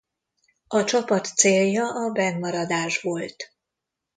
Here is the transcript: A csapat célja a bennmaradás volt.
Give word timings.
A 0.67 0.83
csapat 0.83 1.25
célja 1.25 1.87
a 1.93 2.11
bennmaradás 2.11 3.01
volt. 3.01 3.53